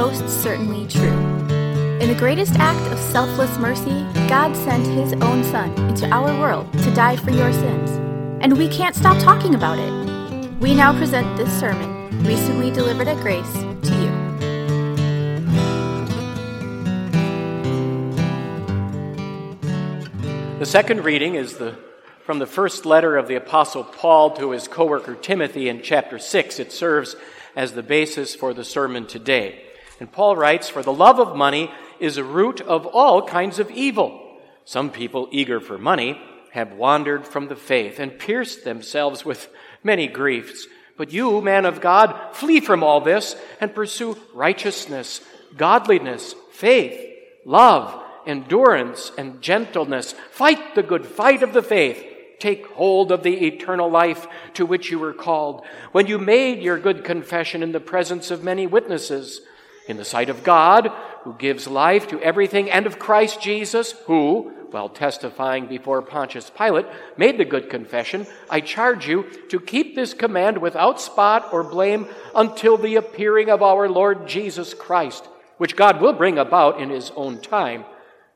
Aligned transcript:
most 0.00 0.28
certainly 0.28 0.86
true. 0.86 1.18
In 2.00 2.06
the 2.06 2.14
greatest 2.16 2.54
act 2.54 2.92
of 2.92 2.98
selfless 3.00 3.58
mercy, 3.58 4.06
God 4.28 4.54
sent 4.54 4.86
His 4.86 5.12
own 5.14 5.42
Son 5.42 5.76
into 5.88 6.06
our 6.10 6.38
world 6.38 6.72
to 6.84 6.94
die 6.94 7.16
for 7.16 7.32
your 7.32 7.52
sins. 7.52 7.90
And 8.40 8.56
we 8.56 8.68
can't 8.68 8.94
stop 8.94 9.20
talking 9.20 9.56
about 9.56 9.80
it. 9.80 10.52
We 10.60 10.72
now 10.72 10.96
present 10.96 11.36
this 11.36 11.52
sermon, 11.58 12.22
recently 12.22 12.70
delivered 12.70 13.08
at 13.08 13.16
Grace, 13.16 13.52
to 13.52 13.94
you. 14.00 14.10
The 20.60 20.66
second 20.66 21.02
reading 21.02 21.34
is 21.34 21.56
the, 21.56 21.76
from 22.24 22.38
the 22.38 22.46
first 22.46 22.86
letter 22.86 23.16
of 23.16 23.26
the 23.26 23.34
Apostle 23.34 23.82
Paul 23.82 24.30
to 24.36 24.52
his 24.52 24.68
co 24.68 24.84
worker 24.84 25.16
Timothy 25.16 25.68
in 25.68 25.82
chapter 25.82 26.20
6. 26.20 26.60
It 26.60 26.70
serves 26.70 27.16
as 27.56 27.72
the 27.72 27.82
basis 27.82 28.36
for 28.36 28.54
the 28.54 28.64
sermon 28.64 29.04
today. 29.04 29.64
And 30.00 30.10
Paul 30.10 30.36
writes, 30.36 30.68
For 30.68 30.82
the 30.82 30.92
love 30.92 31.18
of 31.18 31.36
money 31.36 31.70
is 31.98 32.16
a 32.16 32.24
root 32.24 32.60
of 32.60 32.86
all 32.86 33.26
kinds 33.26 33.58
of 33.58 33.70
evil. 33.70 34.38
Some 34.64 34.90
people 34.90 35.28
eager 35.30 35.60
for 35.60 35.78
money 35.78 36.20
have 36.52 36.72
wandered 36.72 37.26
from 37.26 37.48
the 37.48 37.56
faith 37.56 37.98
and 37.98 38.18
pierced 38.18 38.64
themselves 38.64 39.24
with 39.24 39.48
many 39.82 40.06
griefs. 40.06 40.66
But 40.96 41.12
you, 41.12 41.40
man 41.40 41.64
of 41.64 41.80
God, 41.80 42.34
flee 42.34 42.60
from 42.60 42.82
all 42.82 43.00
this 43.00 43.36
and 43.60 43.74
pursue 43.74 44.16
righteousness, 44.34 45.20
godliness, 45.56 46.34
faith, 46.52 47.00
love, 47.44 48.04
endurance, 48.26 49.12
and 49.16 49.40
gentleness. 49.40 50.12
Fight 50.30 50.74
the 50.74 50.82
good 50.82 51.06
fight 51.06 51.42
of 51.42 51.52
the 51.52 51.62
faith. 51.62 52.04
Take 52.38 52.66
hold 52.68 53.10
of 53.10 53.22
the 53.22 53.46
eternal 53.46 53.90
life 53.90 54.26
to 54.54 54.66
which 54.66 54.90
you 54.90 54.98
were 54.98 55.12
called 55.12 55.64
when 55.90 56.06
you 56.06 56.18
made 56.18 56.62
your 56.62 56.78
good 56.78 57.04
confession 57.04 57.62
in 57.62 57.72
the 57.72 57.80
presence 57.80 58.30
of 58.30 58.44
many 58.44 58.66
witnesses, 58.66 59.40
in 59.88 59.96
the 59.96 60.04
sight 60.04 60.28
of 60.28 60.44
God, 60.44 60.92
who 61.24 61.34
gives 61.34 61.66
life 61.66 62.08
to 62.08 62.20
everything, 62.22 62.70
and 62.70 62.86
of 62.86 62.98
Christ 62.98 63.40
Jesus, 63.40 63.92
who, 64.06 64.52
while 64.70 64.88
testifying 64.88 65.66
before 65.66 66.02
Pontius 66.02 66.50
Pilate, 66.50 66.86
made 67.16 67.38
the 67.38 67.44
good 67.44 67.70
confession 67.70 68.26
I 68.50 68.60
charge 68.60 69.08
you 69.08 69.24
to 69.48 69.58
keep 69.58 69.94
this 69.94 70.14
command 70.14 70.58
without 70.58 71.00
spot 71.00 71.48
or 71.52 71.64
blame 71.64 72.06
until 72.34 72.76
the 72.76 72.96
appearing 72.96 73.50
of 73.50 73.62
our 73.62 73.88
Lord 73.88 74.28
Jesus 74.28 74.74
Christ, 74.74 75.26
which 75.56 75.76
God 75.76 76.00
will 76.00 76.12
bring 76.12 76.38
about 76.38 76.80
in 76.80 76.90
his 76.90 77.10
own 77.16 77.40
time. 77.40 77.84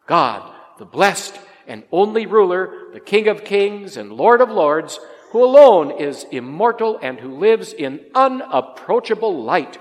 God, 0.07 0.51
the 0.79 0.85
blessed 0.85 1.39
and 1.67 1.85
only 1.93 2.27
ruler, 2.27 2.93
the 2.93 3.01
King 3.01 3.29
of 3.29 3.45
kings 3.45 3.97
and 3.97 4.13
Lord 4.13 4.41
of 4.41 4.51
lords, 4.51 4.99
who 5.31 5.45
alone 5.45 5.91
is 5.91 6.27
immortal 6.31 6.99
and 7.01 7.19
who 7.21 7.39
lives 7.39 7.73
in 7.73 8.01
unapproachable 8.15 9.43
light, 9.43 9.79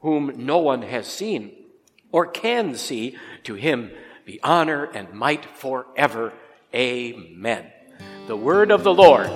whom 0.00 0.32
no 0.46 0.58
one 0.58 0.82
has 0.82 1.06
seen 1.06 1.52
or 2.12 2.26
can 2.26 2.74
see, 2.74 3.16
to 3.44 3.54
him 3.54 3.90
be 4.24 4.40
honor 4.42 4.84
and 4.84 5.12
might 5.12 5.44
forever. 5.56 6.32
Amen. 6.74 7.66
The 8.26 8.36
word 8.36 8.70
of 8.70 8.84
the 8.84 8.94
Lord. 8.94 9.28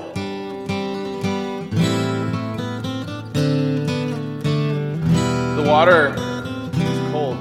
The 5.57 5.63
water 5.71 6.11
was 6.11 7.13
cold. 7.13 7.39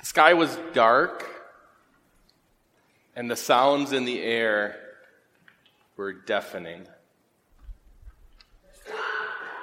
The 0.00 0.06
sky 0.06 0.34
was 0.34 0.56
dark, 0.72 1.28
and 3.16 3.30
the 3.30 3.36
sounds 3.36 3.92
in 3.92 4.04
the 4.04 4.22
air 4.22 4.76
were 5.96 6.12
deafening. 6.12 6.86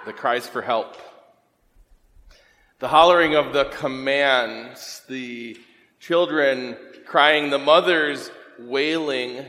The 0.06 0.14
cries 0.14 0.48
for 0.48 0.62
help, 0.62 0.98
the 2.86 2.90
hollering 2.90 3.34
of 3.34 3.52
the 3.52 3.66
commands, 3.66 5.02
the 5.10 5.58
children 6.00 6.78
crying, 7.08 7.50
the 7.50 7.58
mothers 7.58 8.30
wailing, 8.60 9.44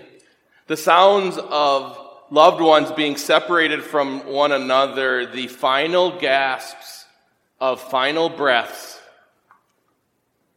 the 0.69 0.77
sounds 0.79 1.37
of 1.37 1.99
loved 2.31 2.63
ones 2.63 2.91
being 2.93 3.15
separated 3.15 3.85
from 3.85 4.27
one 4.27 4.53
another, 4.53 5.27
the 5.27 5.49
final 5.49 6.19
gasps 6.19 7.05
of 7.61 7.79
final 7.79 8.31
breaths 8.31 8.99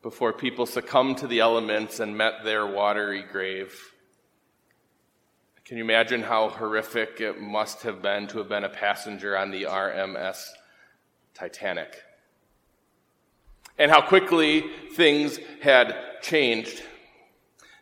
before 0.02 0.32
people 0.32 0.66
succumbed 0.66 1.18
to 1.18 1.28
the 1.28 1.42
elements 1.42 2.00
and 2.00 2.18
met 2.18 2.46
their 2.46 2.66
watery 2.66 3.26
grave. 3.30 3.78
Can 5.66 5.76
you 5.76 5.84
imagine 5.84 6.24
how 6.24 6.48
horrific 6.48 7.20
it 7.20 7.42
must 7.42 7.82
have 7.82 8.02
been 8.02 8.28
to 8.28 8.38
have 8.38 8.48
been 8.48 8.64
a 8.64 8.70
passenger 8.70 9.38
on 9.38 9.52
the 9.52 9.64
RMS 9.64 10.46
Titanic? 11.34 12.04
And 13.80 13.90
how 13.90 14.02
quickly 14.02 14.66
things 14.94 15.40
had 15.62 15.96
changed. 16.22 16.84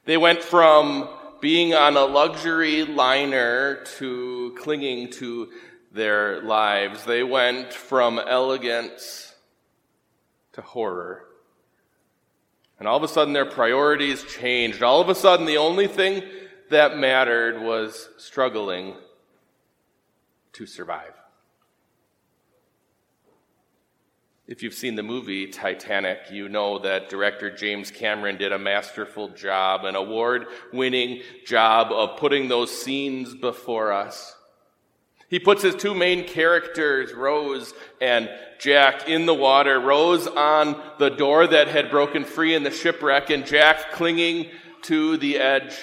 They 0.06 0.16
went 0.16 0.44
from 0.44 1.10
being 1.42 1.74
on 1.74 1.98
a 1.98 2.06
luxury 2.06 2.84
liner 2.86 3.84
to 3.98 4.56
clinging 4.60 5.12
to 5.12 5.50
their 5.92 6.42
lives. 6.44 7.04
They 7.04 7.24
went 7.24 7.74
from 7.74 8.20
elegance 8.20 9.36
to 10.54 10.62
horror. 10.62 11.26
And 12.80 12.88
all 12.88 12.98
of 12.98 13.04
a 13.04 13.08
sudden, 13.08 13.34
their 13.34 13.46
priorities 13.46 14.24
changed. 14.24 14.84
All 14.84 15.02
of 15.02 15.10
a 15.10 15.16
sudden, 15.16 15.46
the 15.46 15.58
only 15.58 15.88
thing 15.88 16.24
that 16.70 16.98
mattered 16.98 17.62
was 17.62 18.10
struggling 18.18 18.96
to 20.54 20.66
survive. 20.66 21.14
If 24.48 24.64
you've 24.64 24.74
seen 24.74 24.96
the 24.96 25.04
movie 25.04 25.48
Titanic, 25.48 26.32
you 26.32 26.48
know 26.48 26.80
that 26.80 27.10
director 27.10 27.54
James 27.54 27.92
Cameron 27.92 28.38
did 28.38 28.54
a 28.54 28.58
masterful 28.58 29.28
job, 29.30 29.84
an 29.84 29.98
award 29.98 30.48
winning 30.72 31.22
job 31.46 31.92
of 31.92 32.18
putting 32.18 32.48
those 32.48 32.72
scenes 32.72 33.36
before 33.36 33.92
us. 33.92 34.38
He 35.28 35.38
puts 35.38 35.64
his 35.64 35.76
two 35.76 35.94
main 35.94 36.26
characters, 36.26 37.14
Rose 37.14 37.74
and 38.00 38.30
Jack, 38.58 39.10
in 39.10 39.26
the 39.26 39.34
water. 39.34 39.82
Rose 39.82 40.28
on 40.28 40.82
the 40.98 41.10
door 41.10 41.46
that 41.46 41.68
had 41.68 41.92
broken 41.92 42.24
free 42.24 42.56
in 42.56 42.64
the 42.64 42.72
shipwreck, 42.72 43.30
and 43.30 43.46
Jack 43.46 43.92
clinging 43.92 44.50
to 44.84 45.18
the 45.18 45.40
edge. 45.40 45.76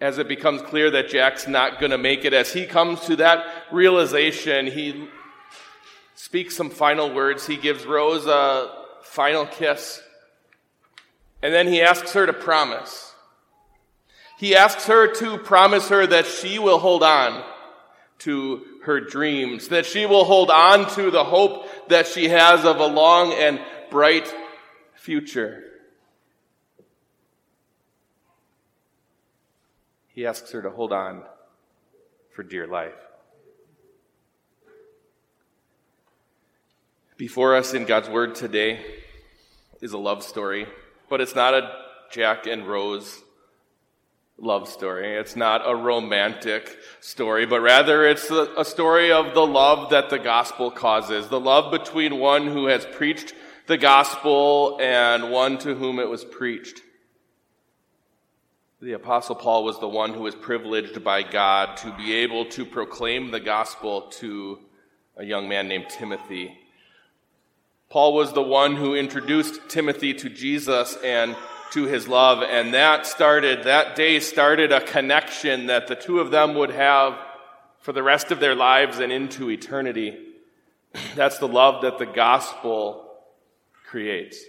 As 0.00 0.18
it 0.18 0.26
becomes 0.26 0.60
clear 0.60 0.90
that 0.90 1.08
Jack's 1.08 1.46
not 1.46 1.78
going 1.78 1.92
to 1.92 1.98
make 1.98 2.24
it, 2.24 2.34
as 2.34 2.52
he 2.52 2.66
comes 2.66 2.98
to 3.02 3.14
that 3.16 3.46
realization, 3.70 4.66
he 4.66 5.08
speaks 6.16 6.56
some 6.56 6.70
final 6.70 7.14
words. 7.14 7.46
He 7.46 7.56
gives 7.56 7.86
Rose 7.86 8.26
a 8.26 8.72
final 9.02 9.46
kiss. 9.46 10.02
And 11.42 11.54
then 11.54 11.68
he 11.68 11.80
asks 11.80 12.12
her 12.14 12.26
to 12.26 12.32
promise. 12.32 13.14
He 14.38 14.56
asks 14.56 14.86
her 14.86 15.14
to 15.14 15.38
promise 15.38 15.88
her 15.90 16.06
that 16.06 16.26
she 16.26 16.58
will 16.58 16.78
hold 16.78 17.02
on 17.02 17.44
to 18.20 18.64
her 18.84 19.00
dreams, 19.00 19.68
that 19.68 19.86
she 19.86 20.06
will 20.06 20.24
hold 20.24 20.50
on 20.50 20.90
to 20.94 21.10
the 21.10 21.24
hope 21.24 21.68
that 21.88 22.06
she 22.06 22.28
has 22.28 22.64
of 22.64 22.80
a 22.80 22.86
long 22.86 23.32
and 23.32 23.60
bright 23.90 24.32
future. 24.94 25.62
He 30.08 30.26
asks 30.26 30.50
her 30.52 30.62
to 30.62 30.70
hold 30.70 30.92
on 30.92 31.22
for 32.34 32.42
dear 32.42 32.66
life. 32.66 33.05
Before 37.16 37.56
us 37.56 37.72
in 37.72 37.86
God's 37.86 38.10
Word 38.10 38.34
today 38.34 38.78
is 39.80 39.94
a 39.94 39.98
love 39.98 40.22
story, 40.22 40.66
but 41.08 41.22
it's 41.22 41.34
not 41.34 41.54
a 41.54 41.72
Jack 42.10 42.46
and 42.46 42.66
Rose 42.66 43.22
love 44.36 44.68
story. 44.68 45.14
It's 45.14 45.34
not 45.34 45.62
a 45.64 45.74
romantic 45.74 46.76
story, 47.00 47.46
but 47.46 47.62
rather 47.62 48.06
it's 48.06 48.30
a, 48.30 48.62
story 48.66 49.12
of 49.12 49.32
the 49.32 49.46
love 49.46 49.88
that 49.90 50.10
the 50.10 50.18
gospel 50.18 50.70
causes. 50.70 51.28
The 51.28 51.40
love 51.40 51.72
between 51.72 52.18
one 52.18 52.48
who 52.48 52.66
has 52.66 52.84
preached 52.84 53.32
the 53.66 53.78
gospel 53.78 54.78
and 54.78 55.30
one 55.30 55.56
to 55.60 55.74
whom 55.74 55.98
it 55.98 56.10
was 56.10 56.22
preached. 56.22 56.82
The 58.82 58.92
apostle 58.92 59.36
Paul 59.36 59.64
was 59.64 59.80
the 59.80 59.88
one 59.88 60.12
who 60.12 60.20
was 60.20 60.34
privileged 60.34 61.02
by 61.02 61.22
God 61.22 61.78
to 61.78 61.96
be 61.96 62.12
able 62.12 62.44
to 62.50 62.66
proclaim 62.66 63.30
the 63.30 63.40
gospel 63.40 64.02
to 64.18 64.58
a 65.16 65.24
young 65.24 65.48
man 65.48 65.66
named 65.66 65.88
Timothy. 65.88 66.58
Paul 67.88 68.14
was 68.14 68.32
the 68.32 68.42
one 68.42 68.76
who 68.76 68.94
introduced 68.94 69.68
Timothy 69.68 70.12
to 70.14 70.28
Jesus 70.28 70.96
and 71.04 71.36
to 71.72 71.84
his 71.84 72.08
love. 72.08 72.42
And 72.42 72.74
that 72.74 73.06
started, 73.06 73.64
that 73.64 73.96
day 73.96 74.20
started 74.20 74.72
a 74.72 74.80
connection 74.80 75.66
that 75.66 75.86
the 75.86 75.94
two 75.94 76.20
of 76.20 76.30
them 76.30 76.54
would 76.54 76.70
have 76.70 77.18
for 77.80 77.92
the 77.92 78.02
rest 78.02 78.30
of 78.30 78.40
their 78.40 78.54
lives 78.54 78.98
and 78.98 79.12
into 79.12 79.50
eternity. 79.50 80.16
That's 81.14 81.38
the 81.38 81.48
love 81.48 81.82
that 81.82 81.98
the 81.98 82.06
gospel 82.06 83.08
creates. 83.86 84.42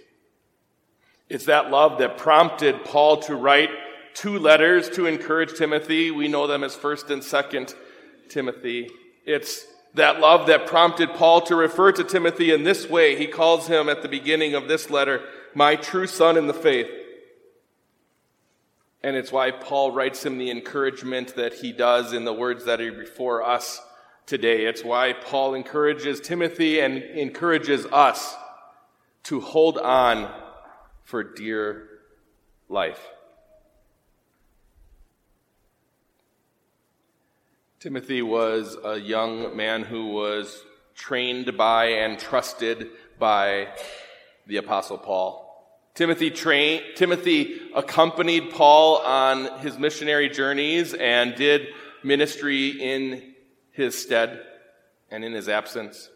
It's 1.28 1.44
that 1.44 1.70
love 1.70 1.98
that 1.98 2.18
prompted 2.18 2.84
Paul 2.84 3.18
to 3.22 3.36
write 3.36 3.70
two 4.14 4.38
letters 4.38 4.88
to 4.90 5.06
encourage 5.06 5.56
Timothy. 5.56 6.10
We 6.10 6.26
know 6.26 6.46
them 6.46 6.64
as 6.64 6.74
1st 6.74 7.10
and 7.10 7.22
2nd 7.22 7.74
Timothy. 8.28 8.90
It's 9.24 9.66
That 9.98 10.20
love 10.20 10.46
that 10.46 10.68
prompted 10.68 11.14
Paul 11.14 11.40
to 11.42 11.56
refer 11.56 11.90
to 11.90 12.04
Timothy 12.04 12.52
in 12.52 12.62
this 12.62 12.88
way. 12.88 13.16
He 13.16 13.26
calls 13.26 13.66
him 13.66 13.88
at 13.88 14.00
the 14.00 14.08
beginning 14.08 14.54
of 14.54 14.68
this 14.68 14.90
letter, 14.90 15.22
my 15.54 15.74
true 15.74 16.06
son 16.06 16.36
in 16.36 16.46
the 16.46 16.54
faith. 16.54 16.88
And 19.02 19.16
it's 19.16 19.32
why 19.32 19.50
Paul 19.50 19.90
writes 19.90 20.24
him 20.24 20.38
the 20.38 20.52
encouragement 20.52 21.34
that 21.34 21.54
he 21.54 21.72
does 21.72 22.12
in 22.12 22.24
the 22.24 22.32
words 22.32 22.64
that 22.66 22.80
are 22.80 22.92
before 22.92 23.42
us 23.42 23.80
today. 24.24 24.66
It's 24.66 24.84
why 24.84 25.14
Paul 25.14 25.54
encourages 25.54 26.20
Timothy 26.20 26.78
and 26.78 26.98
encourages 27.02 27.84
us 27.86 28.36
to 29.24 29.40
hold 29.40 29.78
on 29.78 30.32
for 31.02 31.24
dear 31.24 31.88
life. 32.68 33.04
Timothy 37.80 38.22
was 38.22 38.76
a 38.82 38.98
young 38.98 39.56
man 39.56 39.84
who 39.84 40.08
was 40.08 40.64
trained 40.96 41.56
by 41.56 41.90
and 41.90 42.18
trusted 42.18 42.88
by 43.20 43.68
the 44.48 44.56
Apostle 44.56 44.98
Paul. 44.98 45.44
Timothy, 45.94 46.32
trained, 46.32 46.82
Timothy 46.96 47.60
accompanied 47.76 48.50
Paul 48.50 48.96
on 48.96 49.60
his 49.60 49.78
missionary 49.78 50.28
journeys 50.28 50.92
and 50.92 51.36
did 51.36 51.68
ministry 52.02 52.70
in 52.70 53.34
his 53.70 53.96
stead 53.96 54.44
and 55.08 55.24
in 55.24 55.32
his 55.32 55.48
absence. 55.48 56.10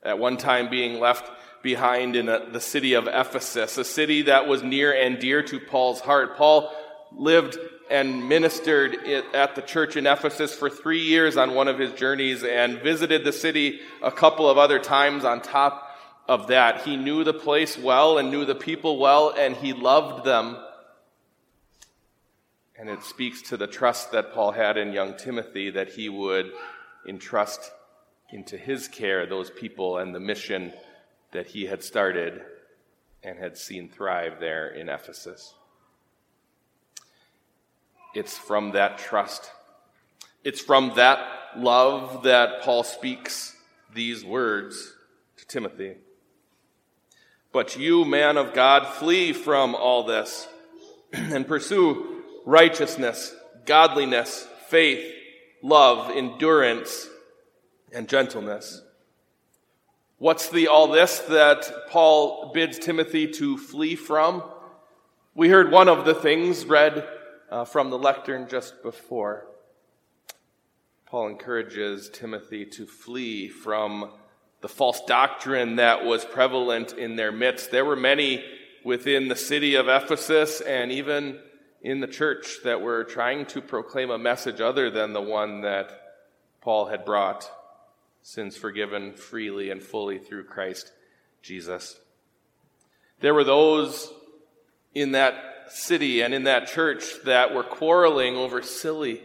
At 0.00 0.20
one 0.20 0.36
time, 0.36 0.70
being 0.70 1.00
left 1.00 1.28
behind 1.60 2.14
in 2.14 2.28
a, 2.28 2.48
the 2.52 2.60
city 2.60 2.94
of 2.94 3.08
Ephesus, 3.08 3.78
a 3.78 3.84
city 3.84 4.22
that 4.22 4.46
was 4.46 4.62
near 4.62 4.92
and 4.92 5.18
dear 5.18 5.42
to 5.42 5.58
Paul's 5.58 5.98
heart. 5.98 6.36
Paul 6.36 6.72
lived 7.10 7.58
and 7.90 8.28
ministered 8.28 8.96
at 9.34 9.54
the 9.54 9.62
church 9.62 9.96
in 9.96 10.06
Ephesus 10.06 10.54
for 10.54 10.70
three 10.70 11.02
years 11.02 11.36
on 11.36 11.54
one 11.54 11.68
of 11.68 11.78
his 11.78 11.92
journeys 11.92 12.42
and 12.42 12.80
visited 12.80 13.24
the 13.24 13.32
city 13.32 13.80
a 14.02 14.10
couple 14.10 14.48
of 14.48 14.58
other 14.58 14.78
times 14.78 15.24
on 15.24 15.40
top 15.40 15.90
of 16.28 16.48
that. 16.48 16.82
He 16.82 16.96
knew 16.96 17.24
the 17.24 17.34
place 17.34 17.76
well 17.76 18.18
and 18.18 18.30
knew 18.30 18.44
the 18.44 18.54
people 18.54 18.98
well, 18.98 19.34
and 19.36 19.54
he 19.56 19.72
loved 19.72 20.24
them. 20.24 20.56
And 22.78 22.88
it 22.88 23.02
speaks 23.04 23.42
to 23.42 23.56
the 23.56 23.66
trust 23.66 24.12
that 24.12 24.32
Paul 24.32 24.52
had 24.52 24.76
in 24.76 24.92
young 24.92 25.16
Timothy 25.16 25.70
that 25.70 25.90
he 25.90 26.08
would 26.08 26.50
entrust 27.06 27.70
into 28.30 28.56
his 28.56 28.88
care 28.88 29.26
those 29.26 29.50
people 29.50 29.98
and 29.98 30.14
the 30.14 30.20
mission 30.20 30.72
that 31.32 31.46
he 31.46 31.66
had 31.66 31.82
started 31.82 32.42
and 33.22 33.38
had 33.38 33.56
seen 33.56 33.88
thrive 33.88 34.40
there 34.40 34.68
in 34.68 34.88
Ephesus. 34.88 35.54
It's 38.14 38.36
from 38.36 38.72
that 38.72 38.98
trust. 38.98 39.50
It's 40.44 40.60
from 40.60 40.92
that 40.96 41.18
love 41.56 42.22
that 42.24 42.62
Paul 42.62 42.84
speaks 42.84 43.56
these 43.92 44.24
words 44.24 44.94
to 45.36 45.46
Timothy. 45.46 45.96
But 47.52 47.76
you, 47.76 48.04
man 48.04 48.36
of 48.36 48.52
God, 48.52 48.86
flee 48.86 49.32
from 49.32 49.74
all 49.74 50.04
this 50.04 50.48
and 51.12 51.46
pursue 51.46 52.22
righteousness, 52.44 53.34
godliness, 53.64 54.46
faith, 54.68 55.04
love, 55.62 56.10
endurance, 56.10 57.08
and 57.92 58.08
gentleness. 58.08 58.82
What's 60.18 60.48
the 60.48 60.68
all 60.68 60.88
this 60.88 61.20
that 61.20 61.70
Paul 61.90 62.52
bids 62.52 62.78
Timothy 62.78 63.28
to 63.32 63.56
flee 63.56 63.94
from? 63.94 64.42
We 65.34 65.48
heard 65.48 65.70
one 65.70 65.88
of 65.88 66.04
the 66.04 66.14
things 66.14 66.64
read 66.66 67.08
uh, 67.54 67.64
from 67.64 67.88
the 67.88 67.98
lectern 67.98 68.48
just 68.48 68.82
before. 68.82 69.46
Paul 71.06 71.28
encourages 71.28 72.08
Timothy 72.08 72.64
to 72.66 72.84
flee 72.84 73.48
from 73.48 74.10
the 74.60 74.68
false 74.68 75.00
doctrine 75.04 75.76
that 75.76 76.04
was 76.04 76.24
prevalent 76.24 76.94
in 76.94 77.14
their 77.14 77.30
midst. 77.30 77.70
There 77.70 77.84
were 77.84 77.94
many 77.94 78.44
within 78.82 79.28
the 79.28 79.36
city 79.36 79.76
of 79.76 79.86
Ephesus 79.86 80.62
and 80.62 80.90
even 80.90 81.38
in 81.80 82.00
the 82.00 82.08
church 82.08 82.56
that 82.64 82.80
were 82.80 83.04
trying 83.04 83.46
to 83.46 83.60
proclaim 83.60 84.10
a 84.10 84.18
message 84.18 84.60
other 84.60 84.90
than 84.90 85.12
the 85.12 85.22
one 85.22 85.60
that 85.60 85.92
Paul 86.60 86.86
had 86.86 87.04
brought 87.04 87.48
sins 88.20 88.56
forgiven 88.56 89.12
freely 89.12 89.70
and 89.70 89.80
fully 89.80 90.18
through 90.18 90.44
Christ 90.44 90.90
Jesus. 91.40 92.00
There 93.20 93.34
were 93.34 93.44
those 93.44 94.12
in 94.92 95.12
that 95.12 95.53
city 95.68 96.22
and 96.22 96.34
in 96.34 96.44
that 96.44 96.68
church 96.68 97.04
that 97.24 97.54
were 97.54 97.62
quarreling 97.62 98.36
over 98.36 98.62
silly 98.62 99.20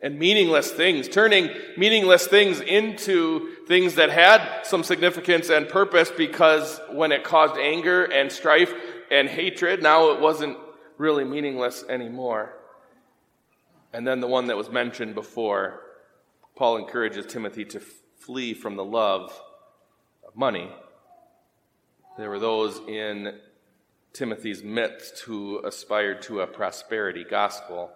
and 0.00 0.18
meaningless 0.18 0.70
things, 0.70 1.08
turning 1.08 1.50
meaningless 1.76 2.26
things 2.26 2.60
into 2.60 3.54
things 3.66 3.96
that 3.96 4.10
had 4.10 4.62
some 4.62 4.84
significance 4.84 5.50
and 5.50 5.68
purpose 5.68 6.10
because 6.16 6.80
when 6.90 7.10
it 7.10 7.24
caused 7.24 7.56
anger 7.56 8.04
and 8.04 8.30
strife 8.30 8.72
and 9.10 9.28
hatred, 9.28 9.82
now 9.82 10.10
it 10.10 10.20
wasn't 10.20 10.56
really 10.98 11.24
meaningless 11.24 11.84
anymore. 11.88 12.54
And 13.92 14.06
then 14.06 14.20
the 14.20 14.26
one 14.26 14.46
that 14.46 14.56
was 14.56 14.70
mentioned 14.70 15.14
before, 15.14 15.80
Paul 16.54 16.76
encourages 16.76 17.26
Timothy 17.26 17.64
to 17.66 17.80
flee 18.18 18.54
from 18.54 18.76
the 18.76 18.84
love 18.84 19.32
of 20.26 20.36
money. 20.36 20.70
There 22.18 22.28
were 22.28 22.38
those 22.38 22.78
in 22.86 23.38
Timothy's 24.18 24.64
midst 24.64 25.20
who 25.20 25.64
aspired 25.64 26.22
to 26.22 26.40
a 26.40 26.46
prosperity 26.46 27.24
gospel, 27.24 27.92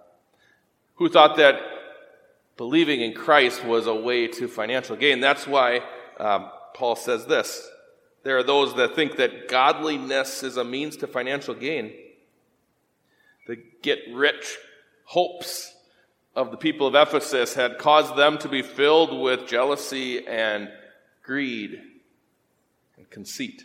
who 0.94 1.08
thought 1.08 1.36
that 1.36 1.60
believing 2.56 3.00
in 3.00 3.12
Christ 3.12 3.64
was 3.64 3.88
a 3.88 3.94
way 3.94 4.28
to 4.28 4.46
financial 4.46 4.94
gain. 4.94 5.18
That's 5.18 5.48
why 5.48 5.80
um, 6.20 6.48
Paul 6.74 6.94
says 6.94 7.26
this. 7.26 7.68
There 8.22 8.38
are 8.38 8.44
those 8.44 8.76
that 8.76 8.94
think 8.94 9.16
that 9.16 9.48
godliness 9.48 10.44
is 10.44 10.56
a 10.56 10.62
means 10.62 10.96
to 10.98 11.08
financial 11.08 11.54
gain. 11.54 11.92
The 13.48 13.56
get 13.82 13.98
rich 14.12 14.58
hopes 15.06 15.74
of 16.36 16.52
the 16.52 16.56
people 16.56 16.86
of 16.86 16.94
Ephesus 16.94 17.54
had 17.54 17.78
caused 17.78 18.14
them 18.14 18.38
to 18.38 18.48
be 18.48 18.62
filled 18.62 19.20
with 19.20 19.48
jealousy 19.48 20.24
and 20.24 20.70
greed 21.24 21.82
and 22.96 23.10
conceit. 23.10 23.64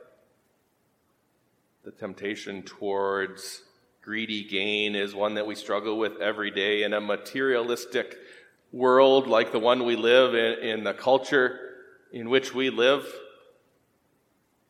The 1.83 1.91
temptation 1.91 2.61
towards 2.61 3.63
greedy 4.03 4.43
gain 4.43 4.95
is 4.95 5.15
one 5.15 5.33
that 5.33 5.47
we 5.47 5.55
struggle 5.55 5.97
with 5.97 6.21
every 6.21 6.51
day 6.51 6.83
in 6.83 6.93
a 6.93 7.01
materialistic 7.01 8.17
world 8.71 9.27
like 9.27 9.51
the 9.51 9.57
one 9.57 9.83
we 9.83 9.95
live 9.95 10.35
in, 10.35 10.59
in 10.59 10.83
the 10.83 10.93
culture 10.93 11.59
in 12.11 12.29
which 12.29 12.53
we 12.53 12.69
live. 12.69 13.11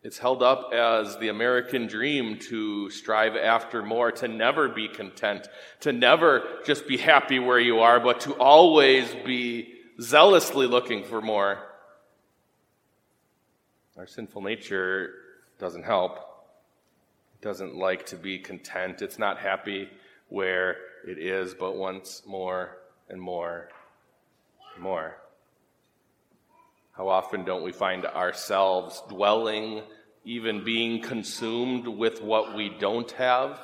It's 0.03 0.19
held 0.19 0.41
up 0.41 0.71
as 0.71 1.17
the 1.17 1.27
American 1.27 1.87
dream 1.87 2.39
to 2.49 2.89
strive 2.89 3.35
after 3.35 3.83
more, 3.83 4.13
to 4.13 4.29
never 4.29 4.69
be 4.69 4.87
content, 4.87 5.49
to 5.81 5.91
never 5.91 6.61
just 6.65 6.87
be 6.87 6.95
happy 6.95 7.39
where 7.39 7.59
you 7.59 7.79
are, 7.79 7.99
but 7.99 8.21
to 8.21 8.33
always 8.35 9.13
be 9.25 9.73
zealously 9.99 10.65
looking 10.65 11.03
for 11.03 11.21
more. 11.21 11.59
Our 13.97 14.07
sinful 14.07 14.43
nature 14.43 15.11
doesn't 15.59 15.83
help. 15.83 16.30
Doesn't 17.41 17.75
like 17.75 18.05
to 18.07 18.15
be 18.15 18.37
content. 18.37 19.01
It's 19.01 19.17
not 19.17 19.39
happy 19.39 19.89
where 20.29 20.77
it 21.07 21.17
is, 21.17 21.55
but 21.55 21.75
wants 21.75 22.23
more 22.27 22.77
and 23.09 23.19
more 23.19 23.69
and 24.75 24.83
more. 24.83 25.17
How 26.91 27.07
often 27.07 27.43
don't 27.43 27.63
we 27.63 27.71
find 27.71 28.05
ourselves 28.05 29.01
dwelling, 29.09 29.81
even 30.23 30.63
being 30.63 31.01
consumed 31.01 31.87
with 31.87 32.21
what 32.21 32.55
we 32.55 32.69
don't 32.69 33.09
have, 33.13 33.59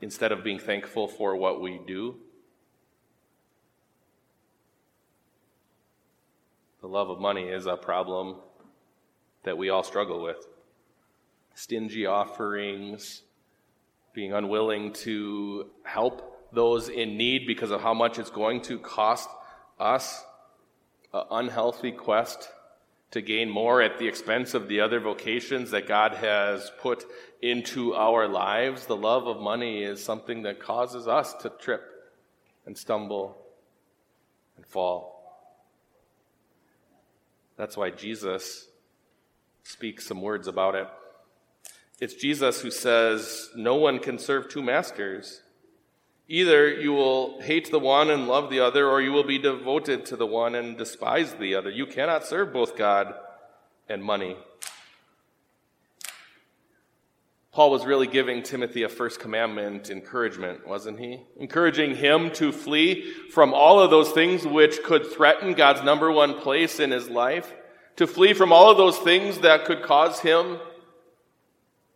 instead 0.00 0.30
of 0.30 0.44
being 0.44 0.60
thankful 0.60 1.08
for 1.08 1.34
what 1.34 1.60
we 1.60 1.80
do? 1.86 2.14
The 6.82 6.88
love 6.88 7.10
of 7.10 7.18
money 7.18 7.48
is 7.48 7.66
a 7.66 7.76
problem 7.76 8.36
that 9.42 9.58
we 9.58 9.70
all 9.70 9.82
struggle 9.82 10.22
with. 10.22 10.46
Stingy 11.56 12.04
offerings, 12.04 13.22
being 14.12 14.34
unwilling 14.34 14.92
to 14.92 15.70
help 15.84 16.52
those 16.52 16.90
in 16.90 17.16
need 17.16 17.46
because 17.46 17.70
of 17.70 17.80
how 17.80 17.94
much 17.94 18.18
it's 18.18 18.28
going 18.28 18.60
to 18.60 18.78
cost 18.78 19.30
us, 19.80 20.22
an 21.14 21.24
unhealthy 21.30 21.92
quest 21.92 22.50
to 23.10 23.22
gain 23.22 23.48
more 23.48 23.80
at 23.80 23.98
the 23.98 24.06
expense 24.06 24.52
of 24.52 24.68
the 24.68 24.80
other 24.80 25.00
vocations 25.00 25.70
that 25.70 25.88
God 25.88 26.12
has 26.12 26.70
put 26.78 27.06
into 27.40 27.94
our 27.94 28.28
lives. 28.28 28.84
The 28.84 28.96
love 28.96 29.26
of 29.26 29.40
money 29.40 29.82
is 29.82 30.04
something 30.04 30.42
that 30.42 30.60
causes 30.60 31.08
us 31.08 31.32
to 31.40 31.48
trip 31.48 31.82
and 32.66 32.76
stumble 32.76 33.34
and 34.58 34.66
fall. 34.66 35.40
That's 37.56 37.78
why 37.78 37.88
Jesus 37.88 38.68
speaks 39.62 40.06
some 40.06 40.20
words 40.20 40.48
about 40.48 40.74
it. 40.74 40.88
It's 41.98 42.14
Jesus 42.14 42.60
who 42.60 42.70
says, 42.70 43.50
No 43.56 43.76
one 43.76 43.98
can 43.98 44.18
serve 44.18 44.48
two 44.48 44.62
masters. 44.62 45.42
Either 46.28 46.68
you 46.68 46.92
will 46.92 47.40
hate 47.40 47.70
the 47.70 47.78
one 47.78 48.10
and 48.10 48.26
love 48.26 48.50
the 48.50 48.60
other, 48.60 48.88
or 48.88 49.00
you 49.00 49.12
will 49.12 49.24
be 49.24 49.38
devoted 49.38 50.04
to 50.06 50.16
the 50.16 50.26
one 50.26 50.54
and 50.54 50.76
despise 50.76 51.34
the 51.34 51.54
other. 51.54 51.70
You 51.70 51.86
cannot 51.86 52.26
serve 52.26 52.52
both 52.52 52.76
God 52.76 53.14
and 53.88 54.02
money. 54.02 54.36
Paul 57.52 57.70
was 57.70 57.86
really 57.86 58.06
giving 58.06 58.42
Timothy 58.42 58.82
a 58.82 58.88
first 58.88 59.18
commandment 59.18 59.88
encouragement, 59.88 60.66
wasn't 60.66 60.98
he? 60.98 61.22
Encouraging 61.38 61.94
him 61.94 62.30
to 62.32 62.52
flee 62.52 63.10
from 63.30 63.54
all 63.54 63.80
of 63.80 63.88
those 63.88 64.10
things 64.10 64.46
which 64.46 64.82
could 64.82 65.06
threaten 65.06 65.54
God's 65.54 65.82
number 65.82 66.12
one 66.12 66.34
place 66.34 66.80
in 66.80 66.90
his 66.90 67.08
life, 67.08 67.54
to 67.96 68.06
flee 68.06 68.34
from 68.34 68.52
all 68.52 68.70
of 68.70 68.76
those 68.76 68.98
things 68.98 69.38
that 69.38 69.64
could 69.64 69.82
cause 69.82 70.20
him 70.20 70.58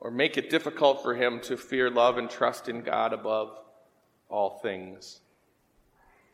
or 0.01 0.11
make 0.11 0.37
it 0.37 0.51
difficult 0.51 1.03
for 1.03 1.15
him 1.15 1.41
to 1.41 1.57
fear, 1.57 1.91
love, 1.91 2.17
and 2.19 2.31
trust 2.31 2.69
in 2.69 2.83
God 2.83 3.13
above 3.13 3.59
all 4.29 4.59
things. 4.63 5.21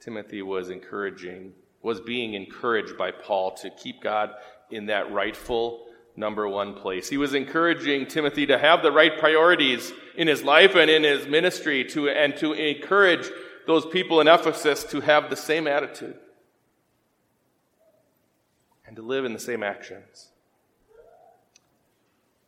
Timothy 0.01 0.43
was 0.43 0.71
encouraging, 0.71 1.53
was 1.83 2.01
being 2.01 2.35
encouraged 2.35 2.97
by 2.97 3.11
Paul 3.11 3.53
to 3.57 3.71
keep 3.71 4.01
God 4.01 4.31
in 4.71 4.87
that 4.87 5.11
rightful 5.13 5.87
number 6.17 6.49
one 6.49 6.75
place. 6.75 7.09
He 7.09 7.17
was 7.17 7.35
encouraging 7.35 8.07
Timothy 8.07 8.47
to 8.47 8.59
have 8.59 8.83
the 8.83 8.93
right 8.93 9.19
priorities 9.19 9.93
in 10.17 10.29
his 10.29 10.43
life 10.43 10.75
and 10.75 10.91
in 10.91 11.03
his 11.03 11.27
ministry 11.27 11.85
to, 11.87 12.09
and 12.09 12.37
to 12.37 12.53
encourage 12.53 13.29
those 13.67 13.85
people 13.87 14.21
in 14.21 14.29
Ephesus 14.29 14.85
to 14.85 15.01
have 15.01 15.29
the 15.29 15.37
same 15.37 15.67
attitude 15.67 16.17
and 18.87 18.97
to 18.97 19.03
live 19.03 19.25
in 19.25 19.33
the 19.33 19.39
same 19.39 19.63
actions. 19.63 20.29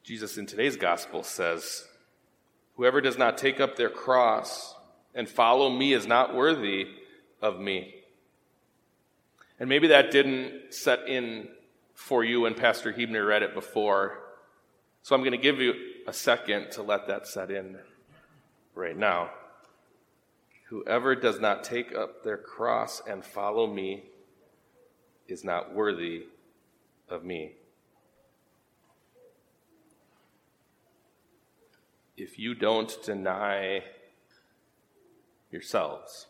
Jesus 0.08 0.38
in 0.38 0.46
today's 0.46 0.76
gospel 0.76 1.22
says, 1.22 1.86
Whoever 2.76 3.02
does 3.02 3.18
not 3.18 3.36
take 3.36 3.60
up 3.60 3.76
their 3.76 3.90
cross 3.90 4.74
and 5.14 5.28
follow 5.28 5.68
me 5.68 5.92
is 5.92 6.06
not 6.06 6.34
worthy 6.34 6.86
of 7.42 7.60
me. 7.60 7.94
And 9.60 9.68
maybe 9.68 9.88
that 9.88 10.10
didn't 10.10 10.72
set 10.72 11.06
in 11.08 11.48
for 11.92 12.24
you 12.24 12.40
when 12.40 12.54
Pastor 12.54 12.90
Hebner 12.90 13.28
read 13.28 13.42
it 13.42 13.52
before. 13.52 14.18
So 15.02 15.14
I'm 15.14 15.20
going 15.20 15.32
to 15.32 15.36
give 15.36 15.60
you 15.60 15.74
a 16.06 16.14
second 16.14 16.70
to 16.70 16.82
let 16.82 17.08
that 17.08 17.26
set 17.26 17.50
in 17.50 17.76
right 18.74 18.96
now. 18.96 19.28
Whoever 20.70 21.16
does 21.16 21.38
not 21.38 21.64
take 21.64 21.94
up 21.94 22.24
their 22.24 22.38
cross 22.38 23.02
and 23.06 23.22
follow 23.22 23.66
me 23.66 24.04
is 25.26 25.44
not 25.44 25.74
worthy 25.74 26.22
of 27.10 27.24
me. 27.26 27.57
If 32.20 32.36
you 32.36 32.56
don't 32.56 32.92
deny 33.04 33.84
yourselves. 35.52 36.26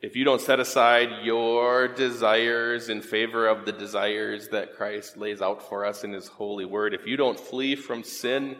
If 0.00 0.14
you 0.14 0.22
don't 0.22 0.40
set 0.40 0.60
aside 0.60 1.24
your 1.24 1.88
desires 1.88 2.88
in 2.88 3.02
favor 3.02 3.48
of 3.48 3.66
the 3.66 3.72
desires 3.72 4.48
that 4.50 4.76
Christ 4.76 5.16
lays 5.16 5.42
out 5.42 5.68
for 5.68 5.84
us 5.84 6.04
in 6.04 6.12
His 6.12 6.28
holy 6.28 6.64
word, 6.64 6.94
if 6.94 7.08
you 7.08 7.16
don't 7.16 7.38
flee 7.38 7.74
from 7.74 8.04
sin 8.04 8.56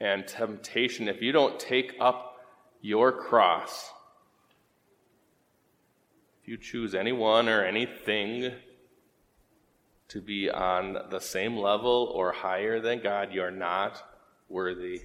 and 0.00 0.26
temptation, 0.26 1.08
if 1.08 1.20
you 1.20 1.30
don't 1.30 1.60
take 1.60 1.94
up 2.00 2.40
your 2.80 3.12
cross, 3.12 3.90
if 6.40 6.48
you 6.48 6.56
choose 6.56 6.94
anyone 6.94 7.50
or 7.50 7.62
anything 7.62 8.50
to 10.08 10.22
be 10.22 10.48
on 10.48 10.96
the 11.10 11.20
same 11.20 11.58
level 11.58 12.10
or 12.14 12.32
higher 12.32 12.80
than 12.80 13.02
God, 13.02 13.34
you're 13.34 13.50
not 13.50 14.02
worthy 14.50 15.02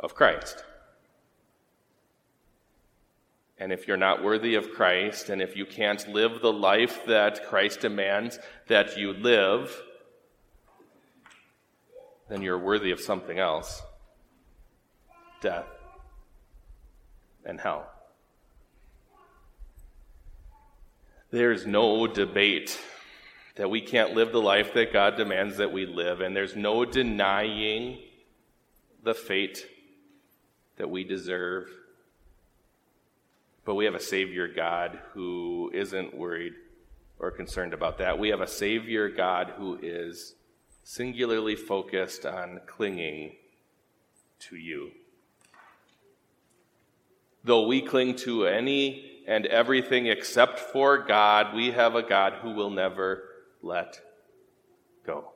of 0.00 0.14
Christ. 0.14 0.64
And 3.58 3.72
if 3.72 3.86
you're 3.86 3.96
not 3.96 4.24
worthy 4.24 4.56
of 4.56 4.72
Christ, 4.72 5.28
and 5.28 5.40
if 5.40 5.56
you 5.56 5.64
can't 5.64 6.08
live 6.08 6.40
the 6.40 6.52
life 6.52 7.06
that 7.06 7.46
Christ 7.48 7.80
demands 7.80 8.38
that 8.66 8.96
you 8.96 9.12
live, 9.12 9.82
then 12.28 12.42
you're 12.42 12.58
worthy 12.58 12.90
of 12.90 13.00
something 13.00 13.38
else 13.38 13.82
death 15.40 15.66
and 17.44 17.60
hell. 17.60 17.86
There's 21.30 21.66
no 21.66 22.06
debate 22.06 22.80
that 23.56 23.70
we 23.70 23.80
can't 23.80 24.14
live 24.14 24.32
the 24.32 24.40
life 24.40 24.72
that 24.74 24.92
God 24.92 25.16
demands 25.16 25.58
that 25.58 25.72
we 25.72 25.86
live, 25.86 26.20
and 26.20 26.34
there's 26.34 26.56
no 26.56 26.84
denying 26.84 27.98
the 29.04 29.14
fate 29.14 29.66
that 30.76 30.90
we 30.90 31.04
deserve 31.04 31.68
but 33.64 33.76
we 33.76 33.86
have 33.86 33.94
a 33.94 34.00
Savior 34.00 34.46
God 34.46 34.98
who 35.12 35.70
isn't 35.72 36.14
worried 36.14 36.54
or 37.18 37.30
concerned 37.30 37.72
about 37.72 37.98
that. 37.98 38.18
We 38.18 38.28
have 38.28 38.42
a 38.42 38.46
Savior 38.46 39.08
God 39.08 39.54
who 39.56 39.78
is 39.80 40.34
singularly 40.82 41.56
focused 41.56 42.26
on 42.26 42.60
clinging 42.66 43.36
to 44.40 44.56
you. 44.56 44.90
Though 47.42 47.66
we 47.66 47.80
cling 47.80 48.16
to 48.16 48.46
any 48.46 49.22
and 49.26 49.46
everything 49.46 50.06
except 50.06 50.60
for 50.60 50.98
God, 50.98 51.54
we 51.54 51.70
have 51.70 51.94
a 51.94 52.02
God 52.02 52.34
who 52.42 52.52
will 52.52 52.70
never 52.70 53.24
let 53.62 54.00
go. 55.06 55.33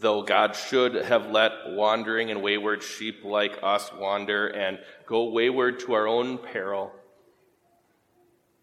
Though 0.00 0.22
God 0.22 0.54
should 0.54 0.94
have 0.94 1.30
let 1.30 1.52
wandering 1.68 2.30
and 2.30 2.42
wayward 2.42 2.82
sheep 2.82 3.24
like 3.24 3.58
us 3.62 3.90
wander 3.92 4.46
and 4.46 4.78
go 5.06 5.30
wayward 5.30 5.80
to 5.80 5.94
our 5.94 6.06
own 6.06 6.38
peril. 6.38 6.92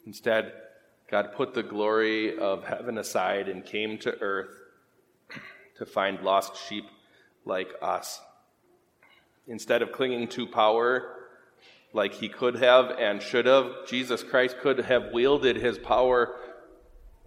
Instead, 0.06 0.54
God 1.10 1.34
put 1.34 1.54
the 1.54 1.64
glory 1.64 2.38
of 2.38 2.64
heaven 2.64 2.98
aside 2.98 3.50
and 3.50 3.66
came 3.66 3.98
to 4.00 4.20
earth 4.22 4.62
to 5.78 5.86
find 5.86 6.22
lost 6.22 6.56
sheep 6.68 6.86
like 7.44 7.70
us. 7.82 8.22
Instead 9.48 9.82
of 9.82 9.92
clinging 9.92 10.28
to 10.30 10.48
power 10.48 11.28
like 11.94 12.14
he 12.14 12.30
could 12.30 12.56
have 12.56 12.92
and 12.92 13.22
should 13.22 13.46
have, 13.46 13.88
Jesus 13.88 14.24
Christ 14.24 14.58
could 14.60 14.80
have 14.80 15.12
wielded 15.14 15.58
his 15.58 15.78
power 15.78 16.36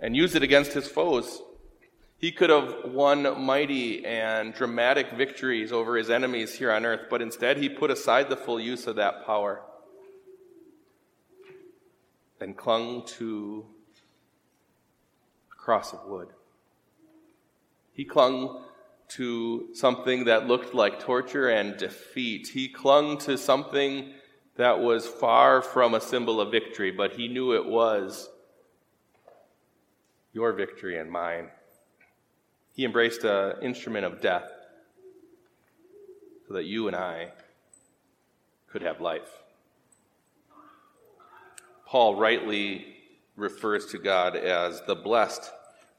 and 0.00 0.16
used 0.16 0.34
it 0.34 0.42
against 0.42 0.72
his 0.72 0.88
foes. 0.88 1.42
He 2.18 2.32
could 2.32 2.50
have 2.50 2.84
won 2.84 3.40
mighty 3.40 4.04
and 4.04 4.52
dramatic 4.52 5.12
victories 5.12 5.70
over 5.70 5.96
his 5.96 6.10
enemies 6.10 6.52
here 6.52 6.72
on 6.72 6.84
earth, 6.84 7.06
but 7.08 7.22
instead 7.22 7.58
he 7.58 7.68
put 7.68 7.92
aside 7.92 8.28
the 8.28 8.36
full 8.36 8.58
use 8.58 8.88
of 8.88 8.96
that 8.96 9.24
power 9.24 9.62
and 12.40 12.56
clung 12.56 13.06
to 13.06 13.66
a 15.52 15.54
cross 15.54 15.92
of 15.92 16.00
wood. 16.06 16.28
He 17.92 18.04
clung 18.04 18.64
to 19.10 19.68
something 19.74 20.24
that 20.24 20.48
looked 20.48 20.74
like 20.74 20.98
torture 20.98 21.48
and 21.48 21.76
defeat. 21.76 22.48
He 22.48 22.68
clung 22.68 23.18
to 23.18 23.38
something 23.38 24.12
that 24.56 24.80
was 24.80 25.06
far 25.06 25.62
from 25.62 25.94
a 25.94 26.00
symbol 26.00 26.40
of 26.40 26.50
victory, 26.50 26.90
but 26.90 27.12
he 27.12 27.28
knew 27.28 27.54
it 27.54 27.64
was 27.64 28.28
your 30.32 30.52
victory 30.52 30.98
and 30.98 31.10
mine. 31.10 31.50
He 32.78 32.84
embraced 32.84 33.24
an 33.24 33.54
instrument 33.60 34.06
of 34.06 34.20
death 34.20 34.48
so 36.46 36.54
that 36.54 36.64
you 36.64 36.86
and 36.86 36.94
I 36.94 37.32
could 38.70 38.82
have 38.82 39.00
life. 39.00 39.28
Paul 41.84 42.14
rightly 42.14 42.86
refers 43.34 43.86
to 43.86 43.98
God 43.98 44.36
as 44.36 44.80
the 44.86 44.94
blessed 44.94 45.50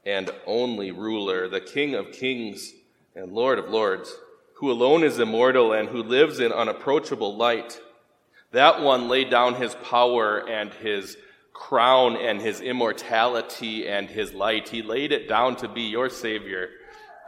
and 0.06 0.30
only 0.46 0.90
ruler, 0.90 1.50
the 1.50 1.60
King 1.60 1.94
of 1.94 2.12
kings 2.12 2.72
and 3.14 3.30
Lord 3.30 3.58
of 3.58 3.68
lords, 3.68 4.16
who 4.54 4.70
alone 4.70 5.04
is 5.04 5.18
immortal 5.18 5.74
and 5.74 5.86
who 5.86 6.02
lives 6.02 6.40
in 6.40 6.50
unapproachable 6.50 7.36
light. 7.36 7.78
That 8.52 8.80
one 8.80 9.06
laid 9.06 9.28
down 9.28 9.56
his 9.56 9.74
power 9.74 10.48
and 10.48 10.72
his 10.72 11.18
crown 11.52 12.16
and 12.16 12.40
his 12.40 12.60
immortality 12.60 13.88
and 13.88 14.08
his 14.08 14.32
light. 14.32 14.68
He 14.68 14.82
laid 14.82 15.12
it 15.12 15.28
down 15.28 15.56
to 15.56 15.68
be 15.68 15.82
your 15.82 16.08
Savior 16.08 16.68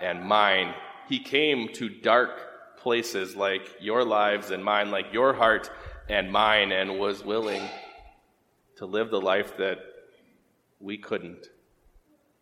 and 0.00 0.24
mine. 0.24 0.74
He 1.08 1.18
came 1.18 1.68
to 1.74 1.88
dark 1.88 2.78
places 2.78 3.36
like 3.36 3.76
your 3.80 4.04
lives 4.04 4.50
and 4.50 4.64
mine, 4.64 4.90
like 4.90 5.12
your 5.12 5.32
heart 5.32 5.70
and 6.08 6.32
mine 6.32 6.72
and 6.72 6.98
was 6.98 7.24
willing 7.24 7.62
to 8.76 8.86
live 8.86 9.10
the 9.10 9.20
life 9.20 9.56
that 9.58 9.78
we 10.80 10.98
couldn't. 10.98 11.48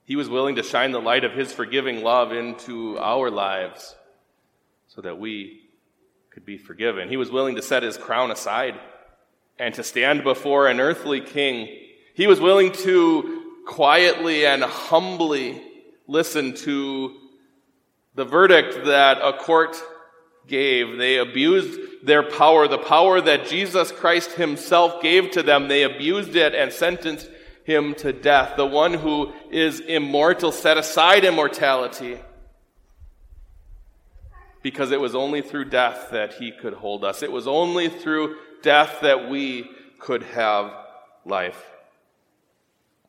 He 0.05 0.17
was 0.17 0.29
willing 0.29 0.57
to 0.57 0.63
shine 0.63 0.93
the 0.93 1.01
light 1.01 1.25
of 1.25 1.33
his 1.33 1.53
forgiving 1.53 2.03
love 2.03 2.33
into 2.33 2.99
our 2.99 3.31
lives 3.31 3.95
so 4.89 5.03
that 5.03 5.19
we 5.19 5.69
could 6.31 6.45
be 6.45 6.59
forgiven. 6.59 7.09
He 7.09 7.17
was 7.17 7.31
willing 7.31 7.57
to 7.57 7.63
set 7.63 7.83
his 7.83 7.97
crown 7.97 8.31
aside 8.31 8.81
and 9.61 9.75
to 9.75 9.85
stand 9.85 10.25
before 10.25 10.67
an 10.67 10.81
earthly 10.81 11.21
king. 11.21 11.69
He 12.15 12.27
was 12.27 12.41
willing 12.41 12.73
to 12.73 13.45
quietly 13.67 14.47
and 14.47 14.65
humbly 14.65 15.63
listen 16.09 16.55
to 16.55 17.15
the 18.15 18.25
verdict 18.25 18.87
that 18.87 19.19
a 19.23 19.35
court 19.35 19.77
gave. 20.49 20.97
They 20.97 21.19
abused 21.19 21.79
their 22.03 22.23
power, 22.23 22.67
the 22.67 22.79
power 22.79 23.21
that 23.21 23.47
Jesus 23.47 23.93
Christ 23.93 24.33
himself 24.33 25.03
gave 25.03 25.31
to 25.33 25.43
them. 25.43 25.69
They 25.69 25.83
abused 25.83 26.35
it 26.35 26.55
and 26.55 26.73
sentenced 26.73 27.29
him 27.65 27.95
to 27.97 28.13
death. 28.15 28.57
The 28.57 28.67
one 28.67 28.95
who 28.95 29.33
is 29.51 29.81
immortal 29.81 30.53
set 30.53 30.79
aside 30.79 31.25
immortality 31.25 32.19
because 34.63 34.91
it 34.91 35.01
was 35.01 35.15
only 35.15 35.43
through 35.43 35.67
death 35.67 36.09
that 36.13 36.35
he 36.35 36.51
could 36.51 36.75
hold 36.75 37.05
us. 37.05 37.23
It 37.23 37.31
was 37.31 37.47
only 37.47 37.89
through 37.89 38.37
death 38.63 38.99
that 39.03 39.29
we 39.29 39.71
could 39.99 40.23
have 40.23 40.73
life. 41.25 41.65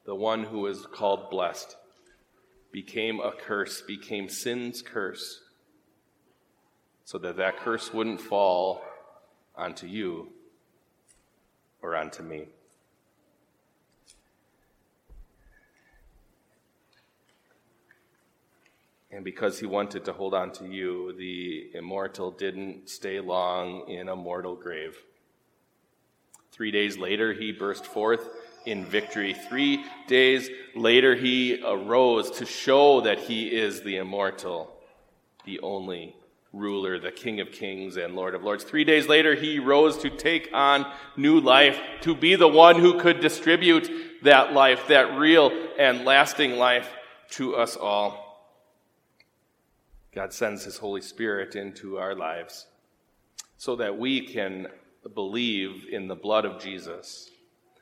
The 0.06 0.16
one 0.16 0.44
who 0.44 0.68
is 0.68 0.86
called 0.86 1.30
blessed 1.30 1.76
became 2.72 3.20
a 3.20 3.32
curse, 3.32 3.82
became 3.82 4.30
sin's 4.30 4.82
curse, 4.82 5.42
so 7.04 7.18
that 7.18 7.38
that 7.38 7.58
curse 7.58 7.94
wouldn't 7.94 8.22
fall 8.22 8.82
onto 9.56 9.88
you 9.88 10.30
or 11.82 11.96
onto 11.96 12.24
me. 12.24 12.48
And 19.12 19.26
because 19.26 19.60
he 19.60 19.66
wanted 19.66 20.06
to 20.06 20.14
hold 20.14 20.34
on 20.34 20.54
to 20.54 20.66
you, 20.66 21.14
the 21.18 21.70
immortal 21.74 22.32
didn't 22.32 22.90
stay 22.90 23.20
long 23.20 23.90
in 23.90 24.08
a 24.08 24.16
mortal 24.16 24.56
grave. 24.56 24.96
Three 26.62 26.70
days 26.70 26.96
later, 26.96 27.34
he 27.34 27.52
burst 27.52 27.88
forth 27.88 28.30
in 28.68 28.86
victory. 28.86 29.34
Three 29.34 29.84
days 30.06 30.48
later, 30.76 31.16
he 31.16 31.60
arose 31.66 32.30
to 32.38 32.46
show 32.46 33.02
that 33.02 33.18
he 33.18 33.48
is 33.48 33.82
the 33.82 33.98
immortal, 33.98 34.72
the 35.44 35.60
only 35.62 36.16
ruler, 36.54 37.00
the 37.00 37.12
King 37.12 37.40
of 37.40 37.52
kings 37.52 37.98
and 37.98 38.16
Lord 38.16 38.36
of 38.36 38.44
lords. 38.44 38.64
Three 38.64 38.84
days 38.84 39.08
later, 39.08 39.34
he 39.34 39.58
rose 39.58 39.98
to 40.04 40.12
take 40.12 40.52
on 40.54 40.86
new 41.18 41.40
life, 41.40 41.80
to 42.02 42.14
be 42.14 42.36
the 42.36 42.48
one 42.48 42.76
who 42.76 43.00
could 43.00 43.22
distribute 43.22 43.90
that 44.22 44.54
life, 44.54 44.88
that 44.88 45.18
real 45.18 45.52
and 45.80 46.06
lasting 46.06 46.60
life 46.60 46.94
to 47.32 47.56
us 47.56 47.76
all. 47.76 48.54
God 50.14 50.32
sends 50.32 50.64
His 50.64 50.78
Holy 50.78 51.02
Spirit 51.02 51.56
into 51.56 51.98
our 51.98 52.14
lives 52.14 52.68
so 53.58 53.76
that 53.78 53.98
we 53.98 54.22
can 54.22 54.68
believe 55.10 55.88
in 55.92 56.08
the 56.08 56.16
blood 56.16 56.46
of 56.46 56.62
Jesus. 56.62 57.30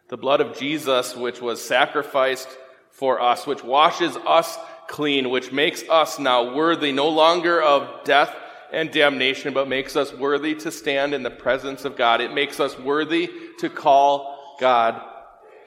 The 0.07 0.17
blood 0.17 0.41
of 0.41 0.57
Jesus, 0.57 1.15
which 1.15 1.41
was 1.41 1.63
sacrificed 1.63 2.49
for 2.91 3.21
us, 3.21 3.45
which 3.45 3.63
washes 3.63 4.17
us 4.17 4.57
clean, 4.88 5.29
which 5.29 5.51
makes 5.51 5.83
us 5.89 6.17
now 6.19 6.55
worthy 6.55 6.91
no 6.91 7.09
longer 7.09 7.61
of 7.61 8.03
death 8.03 8.35
and 8.71 8.91
damnation, 8.91 9.53
but 9.53 9.67
makes 9.67 9.95
us 9.95 10.13
worthy 10.13 10.55
to 10.55 10.72
stand 10.72 11.13
in 11.13 11.24
the 11.24 11.29
presence 11.29 11.85
of 11.85 11.96
God. 11.96 12.22
It 12.22 12.33
makes 12.33 12.59
us 12.59 12.77
worthy 12.77 13.29
to 13.59 13.70
call 13.70 14.57
God 14.59 15.01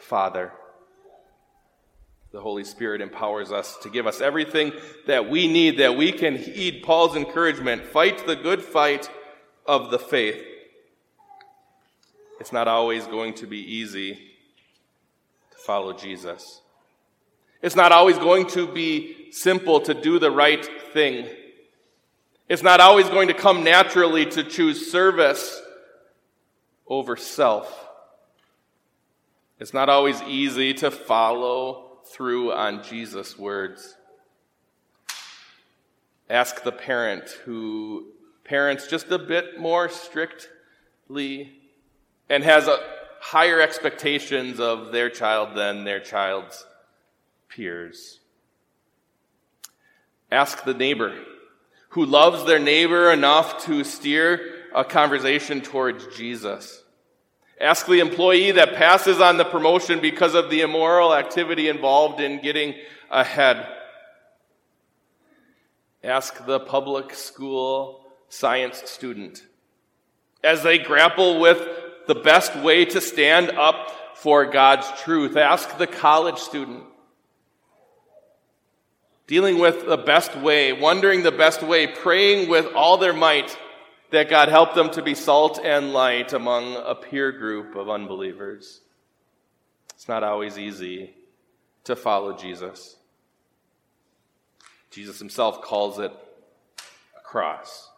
Father. 0.00 0.52
The 2.32 2.40
Holy 2.40 2.64
Spirit 2.64 3.00
empowers 3.00 3.52
us 3.52 3.76
to 3.82 3.90
give 3.90 4.06
us 4.06 4.20
everything 4.20 4.72
that 5.06 5.28
we 5.28 5.46
need, 5.46 5.78
that 5.78 5.96
we 5.96 6.12
can 6.12 6.36
heed 6.36 6.82
Paul's 6.82 7.14
encouragement. 7.14 7.84
Fight 7.84 8.26
the 8.26 8.36
good 8.36 8.62
fight 8.62 9.10
of 9.66 9.90
the 9.90 9.98
faith. 9.98 10.42
It's 12.42 12.52
not 12.52 12.66
always 12.66 13.06
going 13.06 13.34
to 13.34 13.46
be 13.46 13.58
easy 13.58 14.14
to 14.14 15.58
follow 15.58 15.92
Jesus. 15.92 16.60
It's 17.62 17.76
not 17.76 17.92
always 17.92 18.18
going 18.18 18.48
to 18.48 18.66
be 18.66 19.30
simple 19.30 19.78
to 19.82 19.94
do 19.94 20.18
the 20.18 20.32
right 20.32 20.68
thing. 20.92 21.28
It's 22.48 22.64
not 22.64 22.80
always 22.80 23.08
going 23.08 23.28
to 23.28 23.32
come 23.32 23.62
naturally 23.62 24.26
to 24.26 24.42
choose 24.42 24.90
service 24.90 25.62
over 26.88 27.16
self. 27.16 27.88
It's 29.60 29.72
not 29.72 29.88
always 29.88 30.20
easy 30.22 30.74
to 30.74 30.90
follow 30.90 32.00
through 32.06 32.50
on 32.50 32.82
Jesus' 32.82 33.38
words. 33.38 33.94
Ask 36.28 36.64
the 36.64 36.72
parent 36.72 37.28
who 37.44 38.08
parents 38.42 38.88
just 38.88 39.12
a 39.12 39.18
bit 39.20 39.60
more 39.60 39.88
strictly 39.88 41.61
and 42.32 42.42
has 42.42 42.66
a 42.66 42.78
higher 43.20 43.60
expectations 43.60 44.58
of 44.58 44.90
their 44.90 45.10
child 45.10 45.54
than 45.54 45.84
their 45.84 46.00
child's 46.00 46.64
peers. 47.50 48.20
Ask 50.30 50.64
the 50.64 50.72
neighbor 50.72 51.14
who 51.90 52.06
loves 52.06 52.46
their 52.46 52.58
neighbor 52.58 53.12
enough 53.12 53.62
to 53.66 53.84
steer 53.84 54.40
a 54.74 54.82
conversation 54.82 55.60
towards 55.60 56.06
Jesus. 56.16 56.82
Ask 57.60 57.84
the 57.84 58.00
employee 58.00 58.52
that 58.52 58.76
passes 58.76 59.20
on 59.20 59.36
the 59.36 59.44
promotion 59.44 60.00
because 60.00 60.34
of 60.34 60.48
the 60.48 60.62
immoral 60.62 61.14
activity 61.14 61.68
involved 61.68 62.18
in 62.18 62.40
getting 62.40 62.74
ahead. 63.10 63.68
Ask 66.02 66.46
the 66.46 66.60
public 66.60 67.12
school 67.12 68.06
science 68.30 68.82
student 68.86 69.44
as 70.42 70.62
they 70.62 70.78
grapple 70.78 71.38
with 71.38 71.81
the 72.06 72.14
best 72.14 72.54
way 72.56 72.84
to 72.84 73.00
stand 73.00 73.50
up 73.50 74.16
for 74.16 74.46
God's 74.46 74.86
truth. 75.02 75.36
Ask 75.36 75.78
the 75.78 75.86
college 75.86 76.38
student 76.38 76.84
dealing 79.26 79.58
with 79.58 79.86
the 79.86 79.96
best 79.96 80.36
way, 80.36 80.72
wondering 80.72 81.22
the 81.22 81.32
best 81.32 81.62
way, 81.62 81.86
praying 81.86 82.48
with 82.48 82.66
all 82.74 82.98
their 82.98 83.12
might 83.12 83.56
that 84.10 84.28
God 84.28 84.48
help 84.48 84.74
them 84.74 84.90
to 84.90 85.02
be 85.02 85.14
salt 85.14 85.58
and 85.62 85.94
light 85.94 86.34
among 86.34 86.76
a 86.76 86.94
peer 86.94 87.32
group 87.32 87.74
of 87.74 87.88
unbelievers. 87.88 88.82
It's 89.94 90.06
not 90.06 90.22
always 90.22 90.58
easy 90.58 91.14
to 91.84 91.96
follow 91.96 92.36
Jesus. 92.36 92.96
Jesus 94.90 95.18
himself 95.18 95.62
calls 95.62 95.98
it 95.98 96.12
a 97.16 97.20
cross. 97.22 97.88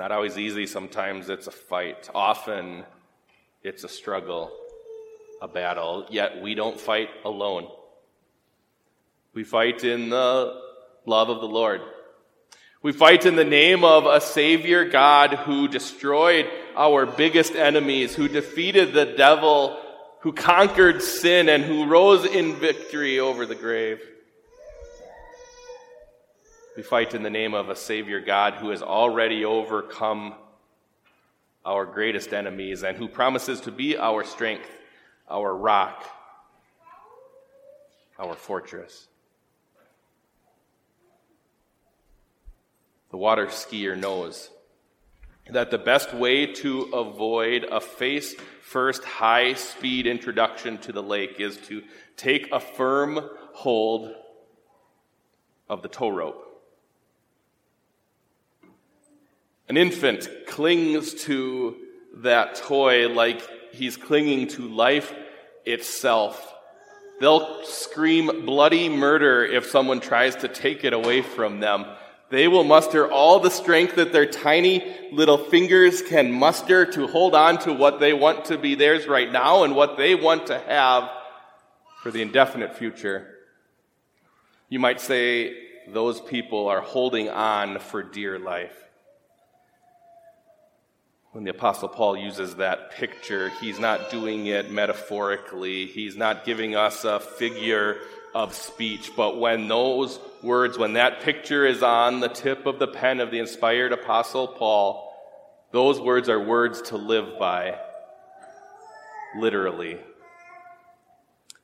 Not 0.00 0.12
always 0.12 0.38
easy. 0.38 0.66
Sometimes 0.66 1.28
it's 1.28 1.46
a 1.46 1.50
fight. 1.50 2.08
Often 2.14 2.84
it's 3.62 3.84
a 3.84 3.88
struggle, 3.88 4.50
a 5.42 5.46
battle. 5.46 6.06
Yet 6.08 6.40
we 6.40 6.54
don't 6.54 6.80
fight 6.80 7.10
alone. 7.22 7.68
We 9.34 9.44
fight 9.44 9.84
in 9.84 10.08
the 10.08 10.58
love 11.04 11.28
of 11.28 11.42
the 11.42 11.46
Lord. 11.46 11.82
We 12.82 12.92
fight 12.92 13.26
in 13.26 13.36
the 13.36 13.44
name 13.44 13.84
of 13.84 14.06
a 14.06 14.22
Savior 14.22 14.88
God 14.88 15.34
who 15.34 15.68
destroyed 15.68 16.46
our 16.74 17.04
biggest 17.04 17.54
enemies, 17.54 18.14
who 18.14 18.26
defeated 18.26 18.94
the 18.94 19.04
devil, 19.04 19.78
who 20.20 20.32
conquered 20.32 21.02
sin, 21.02 21.50
and 21.50 21.62
who 21.62 21.84
rose 21.84 22.24
in 22.24 22.54
victory 22.54 23.20
over 23.20 23.44
the 23.44 23.54
grave. 23.54 24.00
We 26.76 26.82
fight 26.84 27.14
in 27.14 27.24
the 27.24 27.30
name 27.30 27.52
of 27.52 27.68
a 27.68 27.74
Savior 27.74 28.20
God 28.20 28.54
who 28.54 28.70
has 28.70 28.80
already 28.80 29.44
overcome 29.44 30.34
our 31.64 31.84
greatest 31.84 32.32
enemies 32.32 32.84
and 32.84 32.96
who 32.96 33.08
promises 33.08 33.60
to 33.62 33.72
be 33.72 33.96
our 33.98 34.22
strength, 34.22 34.70
our 35.28 35.54
rock, 35.54 36.04
our 38.18 38.36
fortress. 38.36 39.08
The 43.10 43.16
water 43.16 43.46
skier 43.46 43.98
knows 43.98 44.50
that 45.48 45.72
the 45.72 45.78
best 45.78 46.14
way 46.14 46.46
to 46.46 46.82
avoid 46.92 47.64
a 47.64 47.80
face 47.80 48.36
first 48.62 49.02
high 49.02 49.54
speed 49.54 50.06
introduction 50.06 50.78
to 50.78 50.92
the 50.92 51.02
lake 51.02 51.40
is 51.40 51.56
to 51.56 51.82
take 52.16 52.48
a 52.52 52.60
firm 52.60 53.18
hold 53.54 54.14
of 55.68 55.82
the 55.82 55.88
tow 55.88 56.08
rope. 56.08 56.49
An 59.70 59.76
infant 59.76 60.28
clings 60.48 61.14
to 61.26 61.76
that 62.16 62.56
toy 62.56 63.08
like 63.08 63.40
he's 63.70 63.96
clinging 63.96 64.48
to 64.48 64.62
life 64.62 65.14
itself. 65.64 66.52
They'll 67.20 67.62
scream 67.62 68.44
bloody 68.44 68.88
murder 68.88 69.44
if 69.44 69.66
someone 69.66 70.00
tries 70.00 70.34
to 70.34 70.48
take 70.48 70.82
it 70.82 70.92
away 70.92 71.22
from 71.22 71.60
them. 71.60 71.86
They 72.30 72.48
will 72.48 72.64
muster 72.64 73.08
all 73.08 73.38
the 73.38 73.48
strength 73.48 73.94
that 73.94 74.12
their 74.12 74.26
tiny 74.26 74.92
little 75.12 75.38
fingers 75.38 76.02
can 76.02 76.32
muster 76.32 76.84
to 76.86 77.06
hold 77.06 77.36
on 77.36 77.60
to 77.60 77.72
what 77.72 78.00
they 78.00 78.12
want 78.12 78.46
to 78.46 78.58
be 78.58 78.74
theirs 78.74 79.06
right 79.06 79.30
now 79.30 79.62
and 79.62 79.76
what 79.76 79.96
they 79.96 80.16
want 80.16 80.48
to 80.48 80.58
have 80.58 81.08
for 82.02 82.10
the 82.10 82.22
indefinite 82.22 82.76
future. 82.76 83.36
You 84.68 84.80
might 84.80 85.00
say 85.00 85.56
those 85.86 86.20
people 86.20 86.66
are 86.66 86.80
holding 86.80 87.28
on 87.28 87.78
for 87.78 88.02
dear 88.02 88.36
life. 88.36 88.89
When 91.32 91.44
the 91.44 91.50
Apostle 91.50 91.88
Paul 91.88 92.16
uses 92.16 92.56
that 92.56 92.90
picture, 92.90 93.50
he's 93.60 93.78
not 93.78 94.10
doing 94.10 94.46
it 94.46 94.72
metaphorically. 94.72 95.86
He's 95.86 96.16
not 96.16 96.44
giving 96.44 96.74
us 96.74 97.04
a 97.04 97.20
figure 97.20 97.98
of 98.34 98.52
speech. 98.52 99.12
But 99.16 99.38
when 99.38 99.68
those 99.68 100.18
words, 100.42 100.76
when 100.76 100.94
that 100.94 101.20
picture 101.20 101.64
is 101.64 101.84
on 101.84 102.18
the 102.18 102.28
tip 102.28 102.66
of 102.66 102.80
the 102.80 102.88
pen 102.88 103.20
of 103.20 103.30
the 103.30 103.38
inspired 103.38 103.92
Apostle 103.92 104.48
Paul, 104.48 105.06
those 105.70 106.00
words 106.00 106.28
are 106.28 106.42
words 106.42 106.82
to 106.82 106.96
live 106.96 107.38
by, 107.38 107.78
literally. 109.36 109.98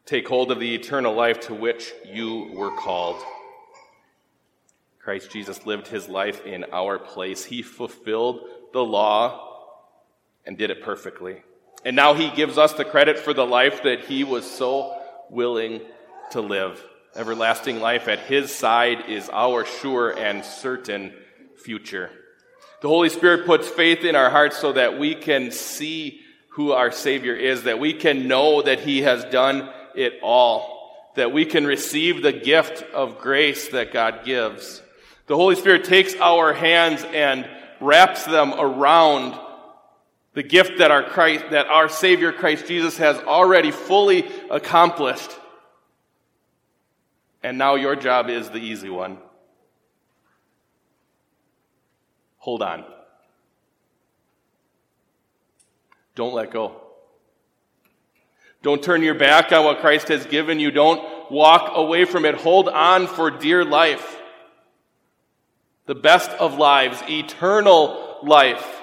Take 0.05 0.29
hold 0.29 0.53
of 0.53 0.61
the 0.61 0.77
eternal 0.77 1.13
life 1.13 1.41
to 1.41 1.55
which 1.55 1.93
you 2.05 2.53
were 2.55 2.77
called. 2.77 3.17
Christ 5.01 5.33
Jesus 5.33 5.67
lived 5.67 5.89
his 5.89 6.09
life 6.09 6.47
in 6.47 6.67
our 6.73 7.01
place. 7.01 7.45
He 7.45 7.63
fulfilled 7.63 8.49
the 8.73 8.85
law 8.85 9.46
and 10.47 10.57
did 10.57 10.71
it 10.71 10.83
perfectly. 10.83 11.43
And 11.85 11.95
now 11.95 12.15
he 12.15 12.31
gives 12.31 12.59
us 12.59 12.73
the 12.73 12.85
credit 12.85 13.19
for 13.19 13.35
the 13.35 13.47
life 13.47 13.83
that 13.83 14.01
he 14.01 14.25
was 14.25 14.49
so 14.49 14.97
willing 15.31 15.81
to 16.31 16.41
live. 16.41 16.83
Everlasting 17.15 17.81
life 17.81 18.09
at 18.09 18.21
His 18.21 18.55
side 18.55 19.09
is 19.09 19.31
our 19.33 19.65
sure 19.65 20.11
and 20.11 20.45
certain 20.45 21.15
future. 21.57 22.11
The 22.83 22.89
Holy 22.89 23.09
Spirit 23.09 23.47
puts 23.47 23.69
faith 23.69 24.05
in 24.05 24.15
our 24.15 24.29
hearts 24.29 24.59
so 24.59 24.73
that 24.73 24.99
we 24.99 25.15
can 25.15 25.51
see 25.51 26.21
who 26.51 26.73
our 26.73 26.91
Savior 26.91 27.35
is, 27.35 27.63
that 27.63 27.79
we 27.79 27.95
can 27.95 28.29
know 28.29 28.61
that 28.61 28.81
He 28.81 29.03
has 29.03 29.25
done 29.27 29.71
it 29.95 30.15
all, 30.23 31.11
that 31.17 31.33
we 31.33 31.47
can 31.47 31.67
receive 31.67 32.23
the 32.23 32.33
gift 32.33 32.83
of 32.93 33.19
grace 33.19 33.69
that 33.69 33.95
God 33.95 34.25
gives. 34.25 34.83
The 35.27 35.37
Holy 35.37 35.55
Spirit 35.55 35.85
takes 35.85 36.15
our 36.17 36.53
hands 36.53 37.03
and 37.03 37.49
wraps 37.81 38.25
them 38.25 38.53
around 38.53 39.41
the 40.37 40.43
gift 40.43 40.79
that 40.79 40.91
our 40.91 41.03
Christ, 41.03 41.47
that 41.51 41.67
our 41.67 41.89
Savior 41.89 42.31
Christ 42.31 42.67
Jesus 42.67 42.99
has 42.99 43.17
already 43.21 43.71
fully 43.71 44.31
accomplished. 44.51 45.31
And 47.43 47.57
now 47.57 47.77
your 47.77 47.97
job 47.97 48.29
is 48.29 48.51
the 48.51 48.59
easy 48.59 48.91
one. 48.91 49.17
Hold 52.37 52.61
on. 52.61 52.85
Don't 56.15 56.35
let 56.35 56.51
go. 56.51 56.83
Don't 58.63 58.83
turn 58.83 59.03
your 59.03 59.15
back 59.15 59.53
on 59.53 59.65
what 59.65 59.81
Christ 59.81 60.09
has 60.09 60.27
given 60.27 60.61
you. 60.61 60.71
Don't 60.71 61.31
walk 61.31 61.73
away 61.75 62.05
from 62.05 62.27
it. 62.27 62.35
Hold 62.35 62.69
on 62.69 63.07
for 63.07 63.31
dear 63.31 63.65
life. 63.65 64.21
The 65.87 65.95
best 65.95 66.31
of 66.33 66.59
lives, 66.59 67.03
eternal 67.09 68.19
life 68.23 68.83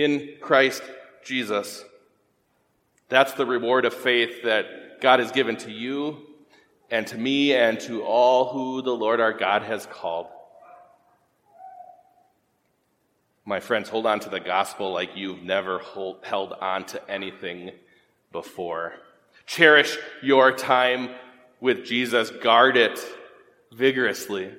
in 0.00 0.36
Christ 0.40 0.82
Jesus. 1.22 1.84
That's 3.10 3.32
the 3.34 3.44
reward 3.44 3.84
of 3.84 3.92
faith 3.92 4.44
that 4.44 5.00
God 5.02 5.20
has 5.20 5.30
given 5.30 5.56
to 5.58 5.70
you 5.70 6.16
and 6.90 7.06
to 7.08 7.18
me 7.18 7.54
and 7.54 7.78
to 7.80 8.02
all 8.02 8.50
who 8.50 8.80
the 8.80 8.94
Lord 8.94 9.20
our 9.20 9.34
God 9.34 9.62
has 9.62 9.84
called. 9.84 10.28
My 13.44 13.60
friends, 13.60 13.90
hold 13.90 14.06
on 14.06 14.20
to 14.20 14.30
the 14.30 14.40
gospel 14.40 14.90
like 14.92 15.16
you've 15.16 15.42
never 15.42 15.78
hold, 15.80 16.20
held 16.22 16.54
on 16.54 16.84
to 16.86 17.10
anything 17.10 17.72
before. 18.32 18.94
Cherish 19.44 19.98
your 20.22 20.52
time 20.52 21.10
with 21.60 21.84
Jesus. 21.84 22.30
Guard 22.30 22.78
it 22.78 22.98
vigorously. 23.70 24.50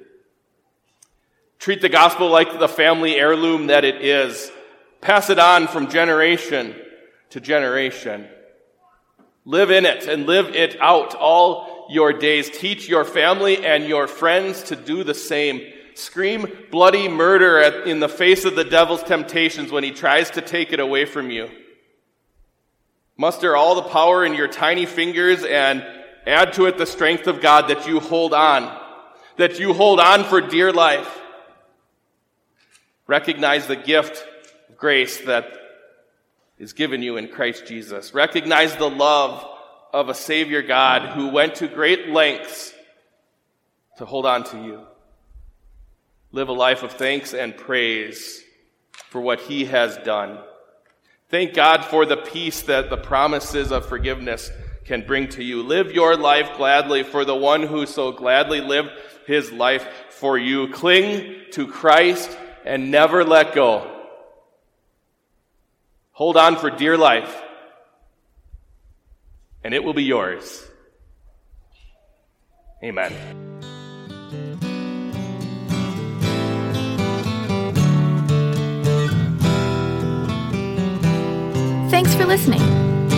Treat 1.58 1.82
the 1.82 1.90
gospel 1.90 2.30
like 2.30 2.60
the 2.60 2.68
family 2.68 3.16
heirloom 3.16 3.68
that 3.68 3.86
it 3.86 4.04
is. 4.04 4.52
Pass 5.02 5.32
it 5.32 5.40
on 5.40 5.68
from 5.68 5.90
generation 5.90 6.76
to 7.32 7.40
generation. 7.40 8.28
Live 9.46 9.72
in 9.72 9.86
it 9.86 10.08
and 10.08 10.28
live 10.28 10.56
it 10.56 10.80
out 10.80 11.16
all 11.16 11.88
your 11.90 12.14
days. 12.14 12.50
Teach 12.50 12.88
your 12.88 13.04
family 13.04 13.66
and 13.66 13.86
your 13.86 14.08
friends 14.08 14.64
to 14.64 14.76
do 14.76 15.04
the 15.04 15.16
same. 15.16 15.62
Scream 15.96 16.48
bloody 16.70 17.08
murder 17.08 17.58
at, 17.58 17.88
in 17.88 18.00
the 18.00 18.08
face 18.08 18.46
of 18.46 18.56
the 18.56 18.64
devil's 18.64 19.04
temptations 19.04 19.72
when 19.72 19.84
he 19.84 19.92
tries 19.92 20.30
to 20.32 20.42
take 20.42 20.72
it 20.72 20.80
away 20.80 21.06
from 21.06 21.32
you. 21.32 21.50
Muster 23.18 23.56
all 23.56 23.76
the 23.76 23.90
power 23.90 24.24
in 24.24 24.36
your 24.36 24.48
tiny 24.48 24.86
fingers 24.86 25.44
and 25.44 25.86
add 26.28 26.54
to 26.54 26.66
it 26.66 26.78
the 26.78 26.86
strength 26.86 27.28
of 27.28 27.42
God 27.42 27.68
that 27.70 27.88
you 27.88 28.00
hold 28.00 28.34
on, 28.34 28.80
that 29.38 29.60
you 29.60 29.74
hold 29.74 30.00
on 30.00 30.24
for 30.24 30.42
dear 30.42 30.72
life. 30.72 31.20
Recognize 33.08 33.68
the 33.68 33.76
gift 33.76 34.26
grace 34.82 35.22
that 35.22 35.46
is 36.58 36.74
given 36.74 37.04
you 37.04 37.18
in 37.18 37.28
Christ 37.28 37.68
Jesus. 37.68 38.16
Recognize 38.16 38.76
the 38.76 38.90
love 38.90 39.48
of 39.94 40.10
a 40.10 40.16
Savior 40.16 40.64
God 40.64 41.10
who 41.10 41.30
went 41.30 41.56
to 41.56 41.68
great 41.68 42.10
lengths 42.10 42.74
to 44.00 44.06
hold 44.06 44.26
on 44.26 44.44
to 44.46 44.58
you. 44.58 44.82
Live 46.32 46.50
a 46.50 46.54
life 46.54 46.82
of 46.82 46.94
thanks 46.94 47.36
and 47.36 47.56
praise 47.56 48.44
for 49.10 49.22
what 49.22 49.42
He 49.42 49.66
has 49.66 49.98
done. 50.00 50.40
Thank 51.30 51.54
God 51.54 51.86
for 51.86 52.08
the 52.08 52.18
peace 52.18 52.64
that 52.64 52.90
the 52.90 52.98
promises 52.98 53.72
of 53.72 53.86
forgiveness 53.86 54.50
can 54.86 55.06
bring 55.06 55.30
to 55.30 55.44
you. 55.44 55.62
Live 55.62 55.92
your 55.92 56.18
life 56.18 56.58
gladly 56.58 57.04
for 57.04 57.24
the 57.24 57.36
one 57.36 57.62
who 57.62 57.86
so 57.86 58.12
gladly 58.12 58.62
lived 58.62 58.90
his 59.28 59.52
life 59.52 59.88
for 60.10 60.40
you. 60.40 60.70
Cling 60.70 61.36
to 61.52 61.68
Christ 61.68 62.36
and 62.66 62.90
never 62.90 63.24
let 63.24 63.54
go. 63.54 64.01
Hold 66.12 66.38
on 66.38 66.56
for 66.56 66.70
dear 66.70 66.98
life 66.98 67.42
and 69.64 69.74
it 69.74 69.84
will 69.84 69.94
be 69.94 70.04
yours. 70.04 70.68
Amen. 72.84 73.12
Thanks 81.90 82.16
for 82.16 82.26
listening. 82.26 82.60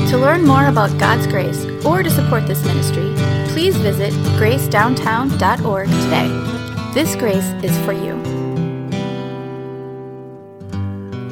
To 0.10 0.18
learn 0.18 0.46
more 0.46 0.68
about 0.68 0.96
God's 1.00 1.26
grace 1.28 1.66
or 1.86 2.04
to 2.04 2.10
support 2.10 2.46
this 2.46 2.64
ministry, 2.66 3.14
please 3.54 3.76
visit 3.78 4.14
gracedowntown.org 4.38 5.88
today. 5.88 6.92
This 6.94 7.16
grace 7.16 7.48
is 7.64 7.76
for 7.86 7.94
you. 7.94 8.43